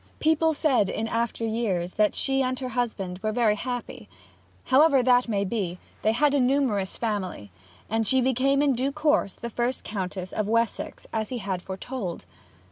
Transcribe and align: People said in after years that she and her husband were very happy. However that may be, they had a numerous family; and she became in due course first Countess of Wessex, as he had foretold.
People 0.19 0.55
said 0.55 0.89
in 0.89 1.07
after 1.07 1.45
years 1.45 1.93
that 1.93 2.15
she 2.15 2.41
and 2.41 2.57
her 2.57 2.69
husband 2.69 3.19
were 3.19 3.31
very 3.31 3.53
happy. 3.53 4.09
However 4.63 5.03
that 5.03 5.27
may 5.27 5.45
be, 5.45 5.77
they 6.01 6.11
had 6.13 6.33
a 6.33 6.39
numerous 6.39 6.97
family; 6.97 7.51
and 7.87 8.07
she 8.07 8.19
became 8.19 8.63
in 8.63 8.73
due 8.73 8.91
course 8.91 9.35
first 9.35 9.83
Countess 9.83 10.33
of 10.33 10.47
Wessex, 10.47 11.05
as 11.13 11.29
he 11.29 11.37
had 11.37 11.61
foretold. 11.61 12.25